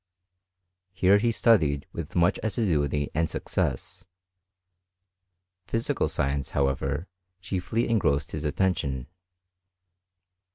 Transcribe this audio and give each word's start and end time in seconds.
Here 0.93 1.19
he 1.19 1.31
studied 1.31 1.85
with 1.91 2.15
much 2.15 2.39
assi 2.41 2.65
duity 2.65 3.11
and 3.13 3.29
success: 3.29 4.07
physical 5.67 6.07
science, 6.07 6.49
however, 6.57 7.07
chiefly 7.39 7.87
engrossed 7.87 8.31
his 8.31 8.43
attention. 8.43 9.05